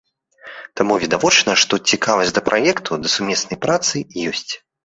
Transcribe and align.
Таму 0.79 0.95
відавочна, 1.03 1.51
што 1.65 1.73
цікавасць 1.93 2.33
да 2.39 2.45
праекту, 2.49 2.91
да 3.05 3.15
сумеснай 3.19 3.57
працы 3.67 3.95
ёсць. 4.33 4.53